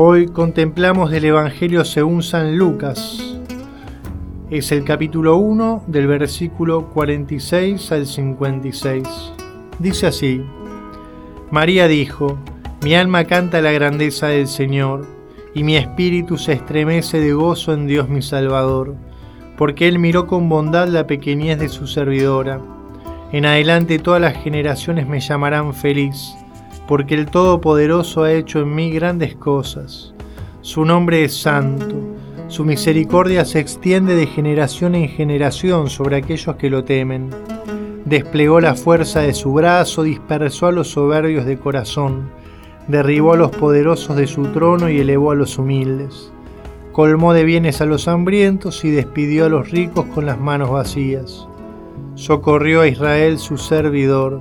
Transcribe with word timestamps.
Hoy 0.00 0.26
contemplamos 0.26 1.12
el 1.12 1.24
Evangelio 1.24 1.84
según 1.84 2.22
San 2.22 2.56
Lucas. 2.56 3.18
Es 4.48 4.70
el 4.70 4.84
capítulo 4.84 5.38
1 5.38 5.86
del 5.88 6.06
versículo 6.06 6.86
46 6.90 7.90
al 7.90 8.06
56. 8.06 9.02
Dice 9.80 10.06
así, 10.06 10.40
María 11.50 11.88
dijo, 11.88 12.38
mi 12.84 12.94
alma 12.94 13.24
canta 13.24 13.60
la 13.60 13.72
grandeza 13.72 14.28
del 14.28 14.46
Señor, 14.46 15.04
y 15.52 15.64
mi 15.64 15.74
espíritu 15.74 16.38
se 16.38 16.52
estremece 16.52 17.18
de 17.18 17.32
gozo 17.32 17.72
en 17.72 17.88
Dios 17.88 18.08
mi 18.08 18.22
Salvador, 18.22 18.94
porque 19.56 19.88
Él 19.88 19.98
miró 19.98 20.28
con 20.28 20.48
bondad 20.48 20.86
la 20.86 21.08
pequeñez 21.08 21.58
de 21.58 21.68
su 21.68 21.88
servidora. 21.88 22.60
En 23.32 23.46
adelante 23.46 23.98
todas 23.98 24.20
las 24.20 24.40
generaciones 24.44 25.08
me 25.08 25.18
llamarán 25.18 25.74
feliz 25.74 26.36
porque 26.88 27.14
el 27.14 27.26
Todopoderoso 27.26 28.22
ha 28.24 28.32
hecho 28.32 28.60
en 28.60 28.74
mí 28.74 28.90
grandes 28.90 29.36
cosas. 29.36 30.14
Su 30.62 30.86
nombre 30.86 31.22
es 31.22 31.36
santo, 31.36 31.94
su 32.48 32.64
misericordia 32.64 33.44
se 33.44 33.60
extiende 33.60 34.14
de 34.14 34.26
generación 34.26 34.94
en 34.94 35.08
generación 35.08 35.90
sobre 35.90 36.16
aquellos 36.16 36.56
que 36.56 36.70
lo 36.70 36.84
temen. 36.84 37.28
Desplegó 38.06 38.58
la 38.58 38.74
fuerza 38.74 39.20
de 39.20 39.34
su 39.34 39.52
brazo, 39.52 40.02
dispersó 40.02 40.66
a 40.66 40.72
los 40.72 40.88
soberbios 40.88 41.44
de 41.44 41.58
corazón, 41.58 42.30
derribó 42.88 43.34
a 43.34 43.36
los 43.36 43.50
poderosos 43.50 44.16
de 44.16 44.26
su 44.26 44.44
trono 44.46 44.88
y 44.88 44.98
elevó 44.98 45.32
a 45.32 45.34
los 45.34 45.58
humildes. 45.58 46.32
Colmó 46.92 47.34
de 47.34 47.44
bienes 47.44 47.82
a 47.82 47.84
los 47.84 48.08
hambrientos 48.08 48.82
y 48.86 48.90
despidió 48.90 49.44
a 49.44 49.50
los 49.50 49.70
ricos 49.70 50.06
con 50.06 50.24
las 50.24 50.40
manos 50.40 50.70
vacías. 50.70 51.46
Socorrió 52.14 52.80
a 52.80 52.88
Israel 52.88 53.38
su 53.38 53.58
servidor 53.58 54.40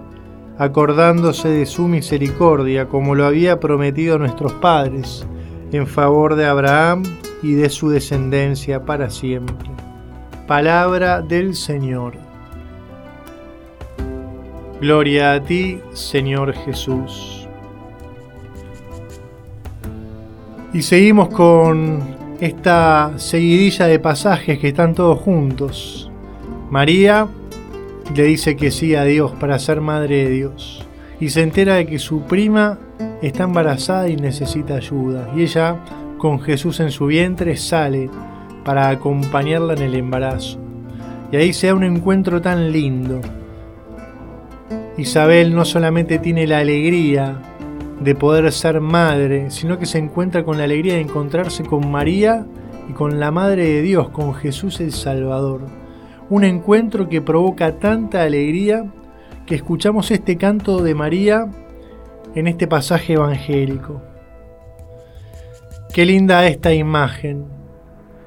acordándose 0.58 1.50
de 1.50 1.66
su 1.66 1.88
misericordia, 1.88 2.88
como 2.88 3.16
lo 3.16 3.26
había 3.26 3.60
prometido 3.60 4.16
a 4.16 4.20
nuestros 4.20 4.54
padres, 4.54 5.26
en 5.72 5.88
favor 5.88 6.36
de 6.36 6.46
Abraham 6.46 7.04
y 7.44 7.54
de 7.54 7.70
su 7.70 7.90
descendencia 7.90 8.86
para 8.86 9.10
siempre. 9.10 9.70
Palabra 10.48 11.22
del 11.22 11.56
Señor. 11.56 12.14
Gloria 14.80 15.34
a 15.34 15.44
ti, 15.44 15.80
Señor 15.94 16.54
Jesús. 16.54 17.48
Y 20.74 20.82
seguimos 20.82 21.30
con 21.30 22.00
esta 22.40 23.14
seguidilla 23.18 23.88
de 23.88 24.00
pasajes 24.00 24.60
que 24.60 24.70
están 24.70 24.94
todos 24.94 25.20
juntos. 25.20 26.12
María 26.70 27.28
le 28.16 28.24
dice 28.24 28.56
que 28.56 28.72
sí 28.72 28.96
a 28.96 29.04
Dios 29.04 29.32
para 29.34 29.60
ser 29.60 29.82
madre 29.82 30.24
de 30.24 30.30
Dios. 30.30 30.86
Y 31.20 31.30
se 31.30 31.42
entera 31.42 31.76
de 31.76 31.88
que 31.88 32.00
su 32.00 32.22
prima 32.22 32.78
está 33.22 33.44
embarazada 33.44 34.08
y 34.10 34.16
necesita 34.16 34.76
ayuda. 34.76 35.30
Y 35.36 35.42
ella, 35.42 35.78
con 36.18 36.40
Jesús 36.40 36.80
en 36.80 36.92
su 36.92 37.08
vientre, 37.08 37.58
sale 37.58 38.10
para 38.64 38.90
acompañarla 38.90 39.74
en 39.74 39.82
el 39.82 39.96
embarazo. 39.96 40.60
Y 41.32 41.38
ahí 41.38 41.54
se 41.54 41.68
da 41.68 41.74
un 41.74 41.84
encuentro 41.84 42.42
tan 42.42 42.72
lindo. 42.72 43.20
Isabel 44.98 45.54
no 45.54 45.66
solamente 45.66 46.20
tiene 46.20 46.48
la 46.48 46.60
alegría 46.60 47.40
de 48.00 48.16
poder 48.16 48.52
ser 48.52 48.80
madre, 48.80 49.52
sino 49.52 49.78
que 49.78 49.86
se 49.86 49.98
encuentra 49.98 50.44
con 50.44 50.58
la 50.58 50.64
alegría 50.64 50.96
de 50.96 51.02
encontrarse 51.02 51.64
con 51.64 51.92
María 51.92 52.46
y 52.90 52.94
con 52.94 53.20
la 53.20 53.32
Madre 53.32 53.66
de 53.66 53.82
Dios, 53.82 54.10
con 54.10 54.34
Jesús 54.34 54.80
el 54.80 54.92
Salvador 54.92 55.87
un 56.30 56.44
encuentro 56.44 57.08
que 57.08 57.22
provoca 57.22 57.80
tanta 57.80 58.24
alegría 58.24 58.86
que 59.46 59.56
escuchamos 59.56 60.12
este 60.12 60.38
canto 60.38 60.84
de 60.84 60.94
María 60.94 61.48
en 62.36 62.48
este 62.48 62.68
pasaje 62.68 63.14
evangélico. 63.14 64.02
Qué 65.94 66.06
linda 66.06 66.46
esta 66.48 66.74
imagen, 66.74 67.46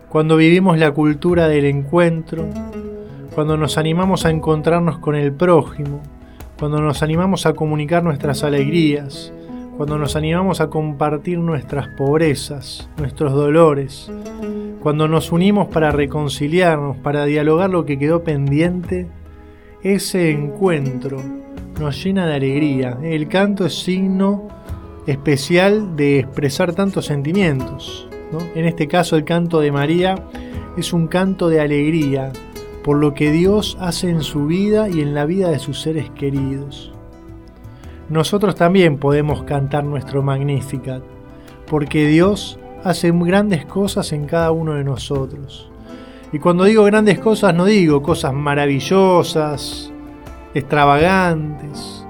cuando 0.09 0.37
vivimos 0.37 0.79
la 0.79 0.91
cultura 0.93 1.47
del 1.47 1.67
encuentro, 1.67 2.49
cuando 3.35 3.57
nos 3.57 3.77
animamos 3.77 4.25
a 4.25 4.31
encontrarnos 4.31 4.99
con 4.99 5.15
el 5.15 5.33
prójimo, 5.33 6.01
cuando 6.59 6.81
nos 6.81 7.03
animamos 7.03 7.47
a 7.47 7.53
comunicar 7.53 8.03
nuestras 8.03 8.43
alegrías, 8.43 9.33
cuando 9.77 9.99
nos 9.99 10.17
animamos 10.17 10.61
a 10.61 10.69
compartir 10.69 11.39
nuestras 11.39 11.89
pobrezas, 11.97 12.89
nuestros 12.97 13.33
dolores, 13.33 14.11
cuando 14.81 15.09
nos 15.09 15.33
unimos 15.33 15.69
para 15.69 15.91
reconciliarnos, 15.91 16.97
para 16.99 17.25
dialogar 17.25 17.71
lo 17.71 17.85
que 17.85 17.99
quedó 17.99 18.25
pendiente, 18.25 19.07
ese 19.83 20.31
encuentro 20.31 21.23
nos 21.79 22.03
llena 22.03 22.27
de 22.27 22.35
alegría. 22.35 22.99
El 23.03 23.29
canto 23.29 23.67
es 23.67 23.83
signo 23.83 24.49
especial 25.07 25.97
de 25.97 26.19
expresar 26.19 26.75
tantos 26.75 27.07
sentimientos. 27.07 28.09
En 28.55 28.65
este 28.65 28.89
caso 28.89 29.17
el 29.17 29.25
canto 29.25 29.61
de 29.61 29.73
María 29.73 30.15
es 30.77 30.93
un 30.93 31.09
canto 31.09 31.49
de 31.49 31.61
alegría 31.61 32.33
por 32.85 32.97
lo 32.97 33.13
que 33.13 33.31
Dios 33.31 33.77
hace 33.81 34.09
en 34.09 34.23
su 34.23 34.47
vida 34.47 34.89
y 34.89 35.01
en 35.01 35.15
la 35.15 35.27
vida 35.27 35.51
de 35.51 35.59
sus 35.59 35.81
seres 35.81 36.11
queridos 36.11 36.91
nosotros 38.11 38.57
también 38.57 38.99
podemos 38.99 39.45
cantar 39.45 39.85
nuestro 39.85 40.21
Magnificat, 40.25 41.03
porque 41.69 42.09
Dios 42.09 42.59
hace 42.85 43.11
grandes 43.13 43.67
cosas 43.67 44.13
en 44.13 44.27
cada 44.27 44.51
uno 44.53 44.75
de 44.75 44.85
nosotros. 44.85 45.71
Y 46.33 46.39
cuando 46.39 46.65
digo 46.65 46.85
grandes 46.85 47.19
cosas 47.19 47.55
no 47.55 47.65
digo 47.65 48.03
cosas 48.03 48.33
maravillosas, 48.33 49.93
extravagantes, 50.55 52.05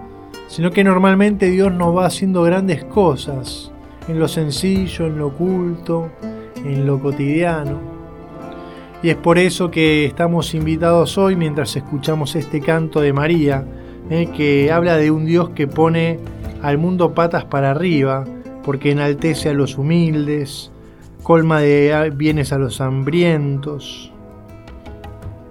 sino 0.49 0.71
que 0.71 0.85
normalmente 0.85 1.51
Dios 1.51 1.73
nos 1.73 1.97
va 1.97 2.07
haciendo 2.07 2.43
grandes 2.43 2.85
cosas 2.85 3.71
en 4.09 4.19
lo 4.19 4.29
sencillo, 4.29 5.07
en 5.07 5.19
lo 5.19 5.29
oculto, 5.29 6.11
en 6.65 6.87
lo 6.87 7.01
cotidiano. 7.01 7.79
Y 9.03 9.09
es 9.09 9.17
por 9.17 9.39
eso 9.39 9.71
que 9.71 10.05
estamos 10.05 10.55
invitados 10.55 11.17
hoy, 11.17 11.37
mientras 11.37 11.75
escuchamos 11.77 12.37
este 12.37 12.61
canto 12.61 13.01
de 13.01 13.13
María, 13.13 13.65
eh, 14.11 14.29
que 14.37 14.71
habla 14.71 14.97
de 14.97 15.11
un 15.11 15.25
Dios 15.25 15.51
que 15.51 15.67
pone 15.67 16.19
al 16.63 16.77
mundo 16.77 17.15
patas 17.15 17.45
para 17.45 17.71
arriba, 17.71 18.27
porque 18.65 18.93
enaltece 18.93 19.49
a 19.49 19.55
los 19.55 19.79
humildes, 19.79 20.71
colma 21.23 21.61
de 21.61 22.13
bienes 22.15 22.53
a 22.53 22.59
los 22.59 22.81
hambrientos, 22.81 24.13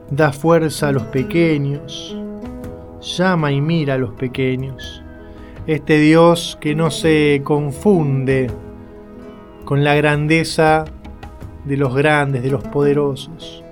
da 0.09 0.31
fuerza 0.31 0.89
a 0.89 0.91
los 0.91 1.03
pequeños, 1.03 2.17
llama 3.01 3.51
y 3.51 3.61
mira 3.61 3.95
a 3.95 3.97
los 3.97 4.13
pequeños. 4.13 5.03
Este 5.67 5.99
Dios 5.99 6.57
que 6.59 6.75
no 6.75 6.89
se 6.91 7.41
confunde 7.43 8.49
con 9.65 9.83
la 9.83 9.95
grandeza 9.95 10.85
de 11.65 11.77
los 11.77 11.95
grandes, 11.95 12.41
de 12.43 12.49
los 12.49 12.63
poderosos. 12.63 13.63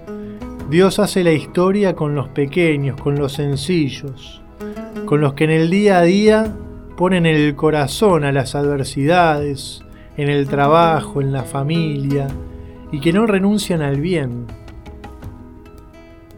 Dios 0.70 1.00
hace 1.00 1.24
la 1.24 1.32
historia 1.32 1.96
con 1.96 2.14
los 2.14 2.28
pequeños, 2.28 3.00
con 3.00 3.16
los 3.16 3.34
sencillos 3.34 4.44
con 5.06 5.22
los 5.22 5.34
que 5.34 5.46
en 5.46 5.52
el 5.52 5.70
día 5.70 6.00
a 6.00 6.04
día 6.04 6.56
ponen 6.98 7.26
el 7.26 7.56
corazón 7.56 8.26
a 8.26 8.34
las 8.34 8.56
adversidades, 8.56 9.84
en 10.18 10.30
el 10.30 10.48
trabajo, 10.50 11.22
en 11.22 11.32
la 11.32 11.44
familia, 11.44 12.28
y 12.92 13.00
que 13.00 13.14
no 13.14 13.26
renuncian 13.26 13.82
al 13.82 14.02
bien. 14.02 14.48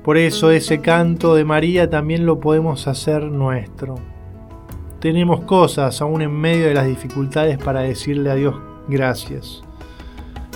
Por 0.03 0.17
eso 0.17 0.51
ese 0.51 0.81
canto 0.81 1.33
de 1.33 1.45
María 1.45 1.89
también 1.89 2.25
lo 2.25 2.39
podemos 2.39 2.87
hacer 2.87 3.23
nuestro. 3.23 3.95
Tenemos 4.99 5.41
cosas 5.41 6.01
aún 6.01 6.21
en 6.21 6.31
medio 6.31 6.67
de 6.67 6.73
las 6.75 6.85
dificultades 6.85 7.57
para 7.57 7.81
decirle 7.81 8.29
a 8.29 8.35
Dios 8.35 8.55
gracias. 8.87 9.63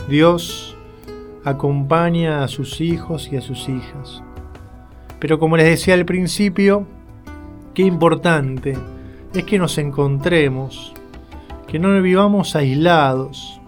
Dios 0.07 0.77
acompaña 1.43 2.43
a 2.43 2.47
sus 2.47 2.81
hijos 2.81 3.29
y 3.31 3.37
a 3.37 3.41
sus 3.41 3.69
hijas. 3.69 4.21
Pero 5.19 5.39
como 5.39 5.57
les 5.57 5.67
decía 5.67 5.93
al 5.93 6.05
principio, 6.05 6.85
Qué 7.73 7.81
importante 7.81 8.77
es 9.33 9.43
que 9.45 9.57
nos 9.57 9.77
encontremos, 9.77 10.93
que 11.67 11.79
no 11.79 11.99
vivamos 12.01 12.55
aislados. 12.55 13.59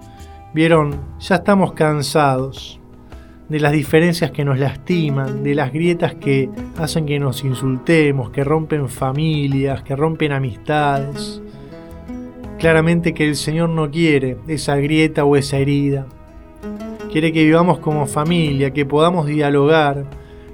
Vieron, 0.54 1.00
ya 1.20 1.36
estamos 1.36 1.74
cansados 1.74 2.80
de 3.50 3.60
las 3.60 3.72
diferencias 3.72 4.32
que 4.32 4.46
nos 4.46 4.60
lastiman, 4.60 5.44
de 5.44 5.56
las 5.56 5.74
grietas 5.74 6.16
que 6.16 6.50
hacen 6.78 7.06
que 7.06 7.20
nos 7.20 7.44
insultemos, 7.44 8.30
que 8.30 8.44
rompen 8.44 8.90
familias, 8.90 9.82
que 9.84 9.96
rompen 9.96 10.32
amistades. 10.32 11.42
Claramente 12.60 13.14
que 13.14 13.28
el 13.28 13.36
Señor 13.36 13.70
no 13.70 13.90
quiere 13.90 14.38
esa 14.48 14.76
grieta 14.78 15.26
o 15.26 15.36
esa 15.36 15.58
herida. 15.58 16.06
quiere 17.12 17.32
que 17.32 17.44
vivamos 17.44 17.80
como 17.80 18.08
familia, 18.08 18.72
que 18.72 18.86
podamos 18.86 19.26
dialogar, 19.26 20.06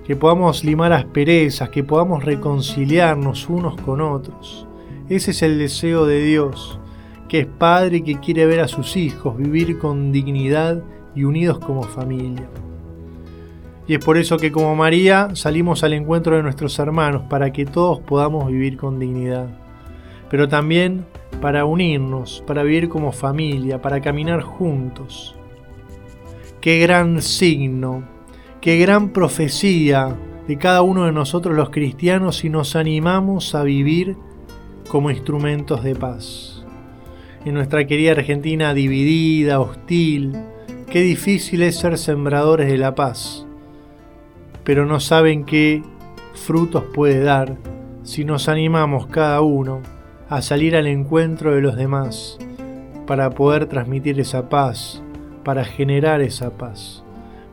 que 0.05 0.15
podamos 0.15 0.63
limar 0.63 0.93
asperezas, 0.93 1.69
que 1.69 1.83
podamos 1.83 2.23
reconciliarnos 2.23 3.49
unos 3.49 3.75
con 3.81 3.99
otros. 3.99 4.67
Ese 5.11 5.31
es 5.31 5.41
el 5.41 5.59
deseo 5.59 6.05
de 6.05 6.21
Dios, 6.21 6.79
que 7.27 7.39
es 7.39 7.45
Padre 7.45 7.97
y 7.97 8.01
que 8.01 8.21
quiere 8.21 8.45
ver 8.45 8.61
a 8.61 8.69
sus 8.69 8.95
hijos 8.95 9.35
vivir 9.35 9.77
con 9.77 10.13
dignidad 10.13 10.81
y 11.13 11.25
unidos 11.25 11.59
como 11.59 11.83
familia. 11.83 12.47
Y 13.87 13.95
es 13.95 14.05
por 14.05 14.15
eso 14.15 14.37
que 14.37 14.53
como 14.53 14.73
María 14.73 15.31
salimos 15.33 15.83
al 15.83 15.91
encuentro 15.91 16.37
de 16.37 16.43
nuestros 16.43 16.79
hermanos 16.79 17.23
para 17.29 17.51
que 17.51 17.65
todos 17.65 17.99
podamos 17.99 18.47
vivir 18.47 18.77
con 18.77 18.99
dignidad, 18.99 19.49
pero 20.29 20.47
también 20.47 21.05
para 21.41 21.65
unirnos, 21.65 22.41
para 22.47 22.63
vivir 22.63 22.87
como 22.87 23.11
familia, 23.11 23.81
para 23.81 23.99
caminar 23.99 24.41
juntos. 24.41 25.35
Qué 26.61 26.79
gran 26.79 27.21
signo, 27.21 28.05
qué 28.61 28.77
gran 28.77 29.09
profecía 29.09 30.15
de 30.47 30.57
cada 30.57 30.83
uno 30.83 31.03
de 31.03 31.11
nosotros 31.11 31.53
los 31.53 31.69
cristianos 31.69 32.37
si 32.37 32.49
nos 32.49 32.77
animamos 32.77 33.55
a 33.55 33.63
vivir 33.63 34.15
como 34.91 35.09
instrumentos 35.09 35.83
de 35.83 35.95
paz. 35.95 36.65
En 37.45 37.53
nuestra 37.53 37.87
querida 37.87 38.11
Argentina 38.11 38.73
dividida, 38.73 39.59
hostil, 39.59 40.37
qué 40.89 41.01
difícil 41.01 41.63
es 41.63 41.77
ser 41.77 41.97
sembradores 41.97 42.67
de 42.67 42.77
la 42.77 42.93
paz 42.93 43.47
pero 44.63 44.85
no 44.85 44.99
saben 44.99 45.43
qué 45.43 45.83
frutos 46.33 46.83
puede 46.93 47.21
dar 47.21 47.57
si 48.03 48.25
nos 48.25 48.47
animamos 48.47 49.07
cada 49.07 49.41
uno 49.41 49.81
a 50.29 50.41
salir 50.41 50.75
al 50.75 50.87
encuentro 50.87 51.53
de 51.53 51.61
los 51.61 51.75
demás 51.75 52.37
para 53.05 53.29
poder 53.31 53.65
transmitir 53.65 54.19
esa 54.19 54.49
paz, 54.49 55.03
para 55.43 55.65
generar 55.65 56.21
esa 56.21 56.51
paz, 56.51 57.03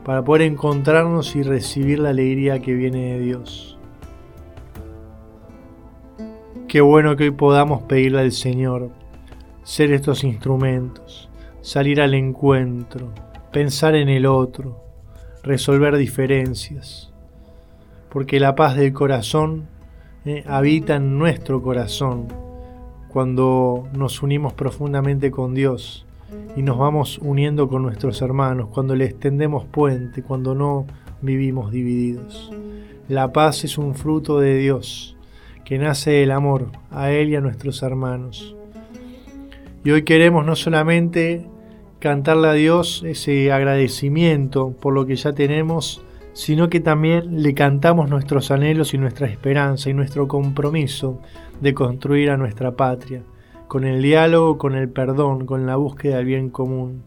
para 0.05 0.23
poder 0.23 0.43
encontrarnos 0.43 1.35
y 1.35 1.43
recibir 1.43 1.99
la 1.99 2.09
alegría 2.09 2.59
que 2.59 2.73
viene 2.73 3.13
de 3.13 3.19
Dios. 3.19 3.78
Qué 6.69 6.81
bueno 6.81 7.15
que 7.15 7.23
hoy 7.23 7.31
podamos 7.31 7.81
pedirle 7.81 8.19
al 8.19 8.31
Señor 8.31 8.91
ser 9.63 9.91
estos 9.91 10.23
instrumentos, 10.23 11.27
salir 11.61 11.99
al 11.99 12.13
encuentro, 12.13 13.11
pensar 13.51 13.95
en 13.95 14.07
el 14.07 14.27
otro, 14.27 14.79
resolver 15.41 15.97
diferencias, 15.97 17.11
porque 18.11 18.39
la 18.39 18.53
paz 18.53 18.75
del 18.75 18.93
corazón 18.93 19.67
eh, 20.25 20.43
habita 20.45 20.97
en 20.97 21.17
nuestro 21.17 21.63
corazón 21.63 22.27
cuando 23.07 23.87
nos 23.91 24.21
unimos 24.21 24.53
profundamente 24.53 25.31
con 25.31 25.55
Dios 25.55 26.05
y 26.55 26.61
nos 26.61 26.77
vamos 26.77 27.17
uniendo 27.17 27.67
con 27.67 27.81
nuestros 27.81 28.21
hermanos, 28.21 28.69
cuando 28.71 28.95
le 28.95 29.05
extendemos 29.05 29.65
puente, 29.65 30.21
cuando 30.21 30.53
no 30.53 30.85
vivimos 31.23 31.71
divididos. 31.71 32.51
La 33.07 33.33
paz 33.33 33.63
es 33.63 33.79
un 33.79 33.95
fruto 33.95 34.39
de 34.39 34.55
Dios 34.59 35.15
que 35.65 35.77
nace 35.77 36.11
del 36.11 36.31
amor 36.31 36.67
a 36.91 37.11
Él 37.11 37.29
y 37.29 37.35
a 37.35 37.41
nuestros 37.41 37.83
hermanos. 37.83 38.55
Y 39.83 39.91
hoy 39.91 40.03
queremos 40.03 40.45
no 40.45 40.55
solamente 40.55 41.47
cantarle 41.99 42.47
a 42.47 42.53
Dios 42.53 43.03
ese 43.05 43.51
agradecimiento 43.51 44.71
por 44.71 44.93
lo 44.93 45.05
que 45.05 45.15
ya 45.15 45.33
tenemos, 45.33 46.03
sino 46.33 46.69
que 46.69 46.79
también 46.79 47.41
le 47.43 47.53
cantamos 47.53 48.09
nuestros 48.09 48.51
anhelos 48.51 48.93
y 48.93 48.97
nuestra 48.97 49.27
esperanza 49.27 49.89
y 49.89 49.93
nuestro 49.93 50.27
compromiso 50.27 51.19
de 51.59 51.73
construir 51.73 52.29
a 52.29 52.37
nuestra 52.37 52.71
patria, 52.71 53.23
con 53.67 53.83
el 53.83 54.01
diálogo, 54.01 54.57
con 54.57 54.75
el 54.75 54.89
perdón, 54.89 55.45
con 55.45 55.65
la 55.65 55.75
búsqueda 55.75 56.17
del 56.17 56.25
bien 56.25 56.49
común. 56.49 57.03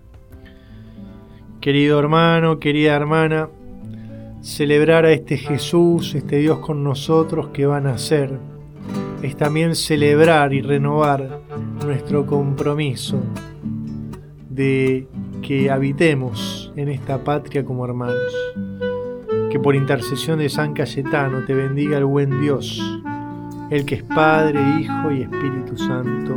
Querido 1.60 1.99
hermano, 1.99 2.58
querida 2.58 2.94
hermana, 2.94 3.49
celebrar 4.43 5.06
a 5.06 5.12
este 5.12 5.39
Jesús, 5.39 6.15
este 6.15 6.37
Dios 6.37 6.59
con 6.59 6.85
nosotros 6.85 7.49
que 7.49 7.65
va 7.65 7.79
a 7.79 7.81
nacer, 7.81 8.39
es 9.23 9.37
también 9.37 9.77
celebrar 9.77 10.53
y 10.53 10.61
renovar 10.61 11.41
nuestro 11.85 12.27
compromiso 12.27 13.23
de 14.50 15.06
que 15.41 15.71
habitemos 15.71 16.73
en 16.77 16.89
esta 16.89 17.23
patria 17.23 17.65
como 17.65 17.85
hermanos. 17.85 18.33
Que 19.50 19.61
por 19.61 19.75
intercesión 19.75 20.39
de 20.39 20.49
San 20.49 20.73
Cayetano 20.73 21.45
te 21.45 21.55
bendiga 21.55 21.99
el 21.99 22.05
buen 22.06 22.41
Dios, 22.41 22.81
el 23.71 23.85
que 23.85 23.97
es 23.97 24.03
Padre, 24.03 24.61
Hijo 24.81 25.12
y 25.12 25.23
Espíritu 25.23 25.77
Santo. 25.77 26.35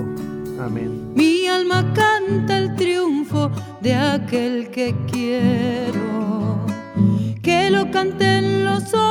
Amén. 0.62 1.14
Mi 1.16 1.48
alma 1.48 1.86
canta 1.94 2.58
el 2.58 2.76
triunfo 2.76 3.50
de 3.82 3.96
aquel 3.96 4.70
que 4.70 4.94
quiero, 5.12 6.05
que 7.46 7.70
lo 7.70 7.92
canten 7.92 8.66
los 8.66 8.92
hombres 8.92 9.05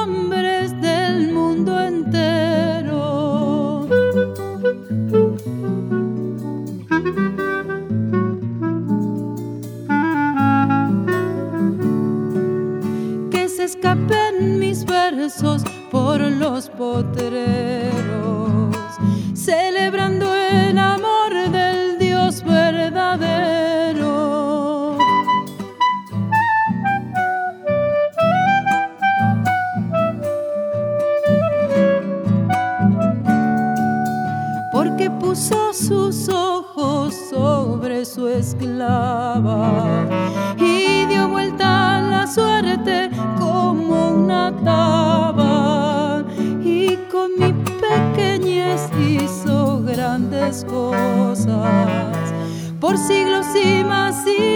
cosas. 50.63 52.17
Por 52.81 52.97
siglos 52.99 53.47
y 53.57 53.83
más 53.83 54.25
siglos 54.25 54.54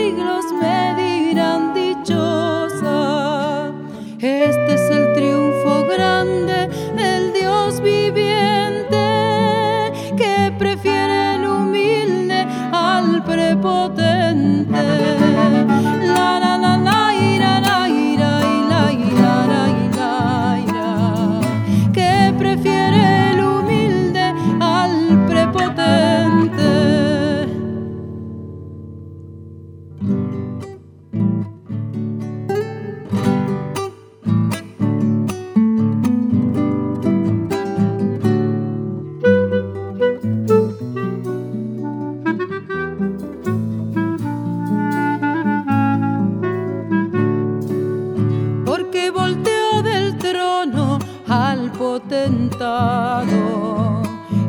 tentado 52.01 54.03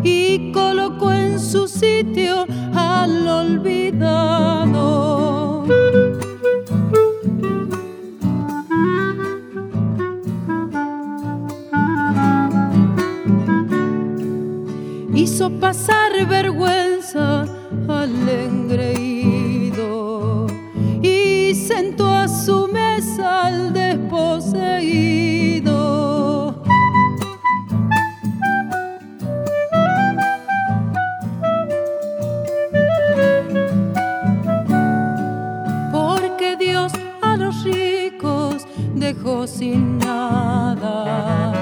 y 0.03 0.51
colocó 0.51 1.11
en 1.11 1.39
su 1.39 1.67
sitio 1.67 2.45
al 2.73 3.27
olvidado. 3.27 4.79
Hizo 15.13 15.49
pasar 15.59 16.08
los 37.39 37.63
ricos 37.63 38.67
dejó 38.95 39.47
sin 39.47 39.97
nada 39.97 41.53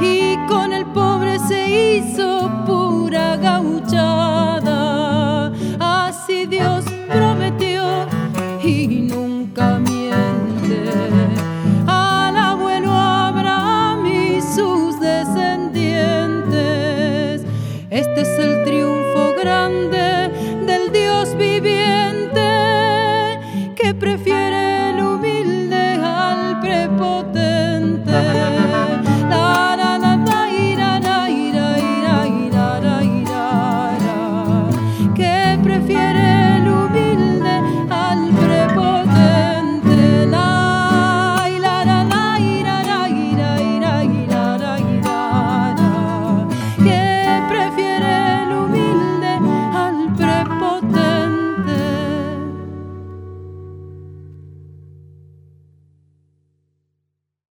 y 0.00 0.36
con 0.46 0.72
el 0.72 0.84
pobre 0.86 1.38
se 1.38 1.96
hizo 1.96 2.50
pura 2.66 3.36
gauchada. 3.36 4.80
Así 5.80 6.46
Dios 6.46 6.84